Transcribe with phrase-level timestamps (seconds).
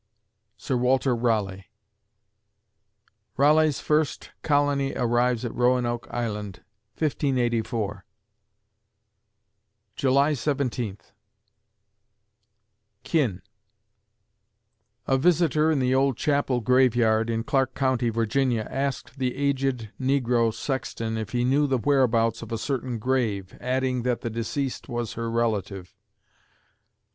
[0.57, 1.65] SIR WALTER RALEIGH
[3.37, 6.63] Raleigh's first colony arrives at Roanoke Island,
[6.97, 8.03] 1584
[9.95, 11.11] July Seventeenth
[13.03, 13.43] KIN
[15.05, 20.51] A visitor in the Old Chapel Graveyard, in Clarke County, Virginia, asked the aged negro
[20.51, 25.13] sexton if he knew the whereabouts of a certain grave, adding that the deceased was
[25.13, 25.93] her relative.